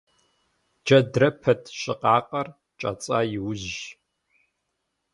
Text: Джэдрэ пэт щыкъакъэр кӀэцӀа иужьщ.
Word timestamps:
Джэдрэ 0.85 1.29
пэт 1.41 1.61
щыкъакъэр 1.79 2.47
кӀэцӀа 2.79 3.19
иужьщ. 3.35 3.75